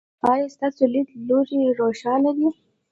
ایا 0.31 0.47
ستاسو 0.55 0.83
لید 0.93 1.09
لوری 1.27 1.61
روښانه 1.79 2.31
دی؟ 2.37 2.47